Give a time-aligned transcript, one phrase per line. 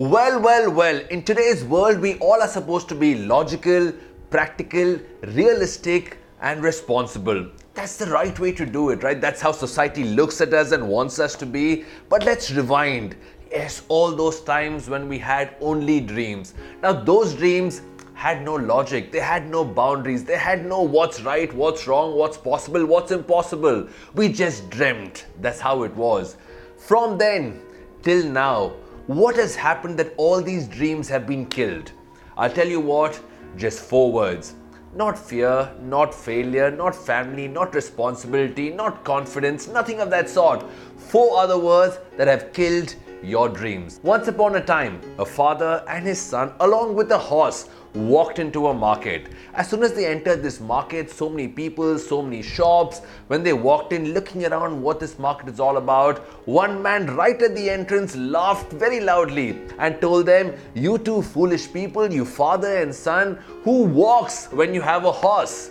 [0.00, 3.92] Well, well, well, in today's world, we all are supposed to be logical,
[4.30, 7.50] practical, realistic, and responsible.
[7.74, 9.20] That's the right way to do it, right?
[9.20, 11.84] That's how society looks at us and wants us to be.
[12.08, 13.14] But let's rewind.
[13.50, 16.54] Yes, all those times when we had only dreams.
[16.82, 17.82] Now, those dreams
[18.14, 22.38] had no logic, they had no boundaries, they had no what's right, what's wrong, what's
[22.38, 23.86] possible, what's impossible.
[24.14, 25.26] We just dreamt.
[25.42, 26.38] That's how it was.
[26.78, 27.60] From then
[28.02, 28.72] till now,
[29.10, 31.90] what has happened that all these dreams have been killed?
[32.36, 33.20] I'll tell you what,
[33.56, 34.54] just four words.
[34.94, 40.64] Not fear, not failure, not family, not responsibility, not confidence, nothing of that sort.
[40.96, 44.00] Four other words that have killed your dreams.
[44.02, 48.68] Once upon a time, a father and his son, along with a horse, walked into
[48.68, 49.28] a market.
[49.54, 53.52] As soon as they entered this market, so many people, so many shops, when they
[53.52, 57.68] walked in looking around what this market is all about, one man right at the
[57.68, 63.38] entrance laughed very loudly and told them, You two foolish people, you father and son,
[63.64, 65.70] who walks when you have a horse?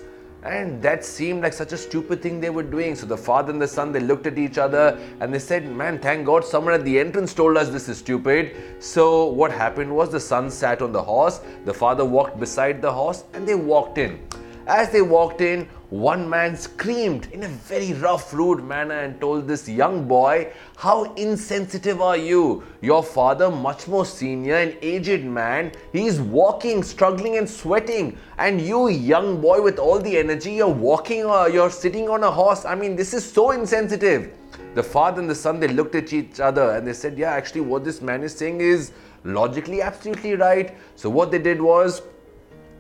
[0.50, 2.96] And that seemed like such a stupid thing they were doing.
[2.96, 6.00] So the father and the son they looked at each other and they said, Man,
[6.00, 8.56] thank God someone at the entrance told us this is stupid.
[8.80, 12.92] So what happened was the son sat on the horse, the father walked beside the
[12.92, 14.20] horse, and they walked in.
[14.66, 19.48] As they walked in, one man screamed in a very rough, rude manner and told
[19.48, 22.64] this young boy, How insensitive are you?
[22.82, 28.18] Your father, much more senior and aged man, he is walking, struggling, and sweating.
[28.38, 32.24] And you, young boy, with all the energy, you're walking or uh, you're sitting on
[32.24, 32.66] a horse.
[32.66, 34.32] I mean, this is so insensitive.
[34.76, 37.62] The father and the son, they looked at each other and they said, Yeah, actually,
[37.62, 38.92] what this man is saying is
[39.24, 40.78] logically absolutely right.
[40.96, 42.04] So, what they did was,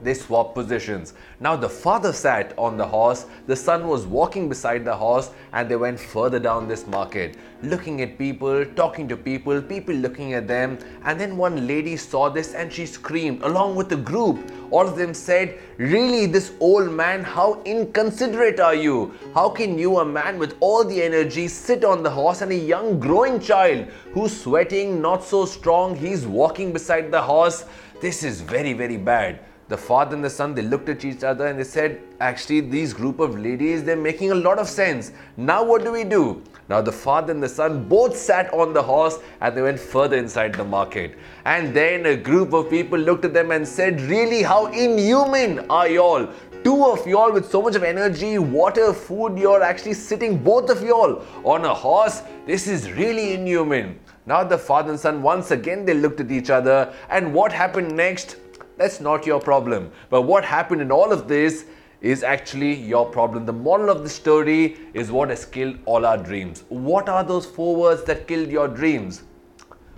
[0.01, 1.13] they swapped positions.
[1.39, 5.69] Now the father sat on the horse, the son was walking beside the horse, and
[5.69, 10.47] they went further down this market, looking at people, talking to people, people looking at
[10.47, 10.77] them.
[11.03, 14.39] And then one lady saw this and she screamed along with the group.
[14.71, 19.13] All of them said, Really, this old man, how inconsiderate are you?
[19.33, 22.55] How can you, a man with all the energy, sit on the horse and a
[22.55, 27.65] young growing child who's sweating, not so strong, he's walking beside the horse?
[28.01, 31.45] This is very, very bad the father and the son they looked at each other
[31.45, 35.11] and they said actually these group of ladies they're making a lot of sense.
[35.37, 36.43] Now what do we do?
[36.69, 40.17] Now the father and the son both sat on the horse and they went further
[40.17, 41.17] inside the market.
[41.45, 45.87] And then a group of people looked at them and said really how inhuman are
[45.87, 46.27] y'all?
[46.63, 50.81] Two of y'all with so much of energy water food you're actually sitting both of
[50.81, 52.23] y'all on a horse?
[52.47, 53.99] This is really inhuman.
[54.25, 57.95] Now the father and son once again they looked at each other and what happened
[57.95, 58.37] next
[58.79, 59.91] that's not your problem.
[60.09, 61.65] But what happened in all of this
[62.01, 63.45] is actually your problem.
[63.45, 66.63] The moral of the story is what has killed all our dreams.
[66.69, 69.23] What are those four words that killed your dreams?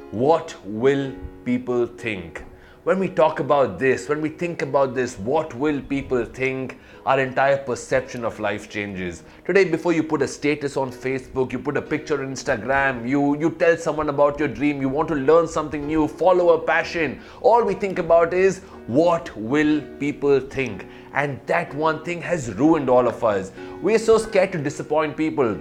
[0.10, 1.14] What will
[1.46, 2.44] people think?
[2.84, 6.80] When we talk about this, when we think about this, what will people think?
[7.06, 9.22] Our entire perception of life changes.
[9.46, 13.40] Today, before you put a status on Facebook, you put a picture on Instagram, you,
[13.40, 17.22] you tell someone about your dream, you want to learn something new, follow a passion,
[17.42, 20.88] all we think about is what will people think?
[21.14, 23.52] And that one thing has ruined all of us.
[23.82, 25.60] We're so scared to disappoint people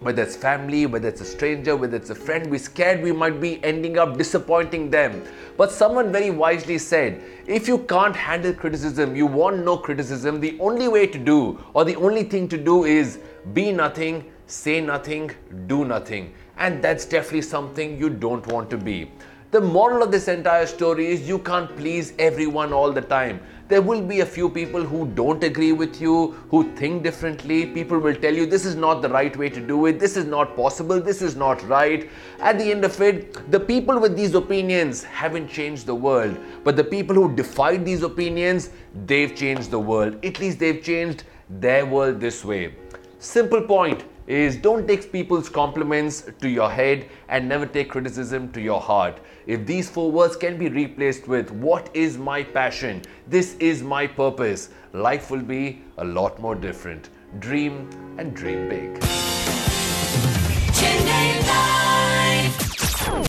[0.00, 3.40] whether it's family, whether it's a stranger, whether it's a friend, we're scared we might
[3.40, 5.22] be ending up disappointing them.
[5.56, 10.56] But someone very wisely said, if you can't handle criticism, you want no criticism, the
[10.60, 13.18] only way to do, or the only thing to do is
[13.52, 15.32] be nothing, say nothing,
[15.66, 16.32] do nothing.
[16.56, 19.10] And that's definitely something you don't want to be.
[19.50, 23.40] The moral of this entire story is you can't please everyone all the time.
[23.68, 27.64] There will be a few people who don't agree with you, who think differently.
[27.64, 30.26] People will tell you this is not the right way to do it, this is
[30.26, 32.10] not possible, this is not right.
[32.40, 36.76] At the end of it, the people with these opinions haven't changed the world, but
[36.76, 38.68] the people who defied these opinions,
[39.06, 40.22] they've changed the world.
[40.26, 42.74] At least they've changed their world this way.
[43.18, 48.60] Simple point is don't take people's compliments to your head and never take criticism to
[48.60, 49.20] your heart.
[49.46, 54.06] If these four words can be replaced with what is my passion, this is my
[54.06, 57.08] purpose, life will be a lot more different.
[57.38, 57.88] Dream
[58.18, 59.27] and dream big.